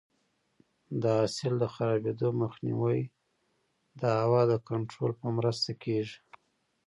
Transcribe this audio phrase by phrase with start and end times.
[1.01, 2.99] د حاصل د خرابېدو مخنیوی
[3.99, 6.17] د هوا د کنټرول په مرسته کېږي.